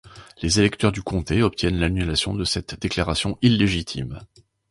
[0.41, 4.19] Les électeurs du comté obtiennent l'annulation de cette déclaration illégitime.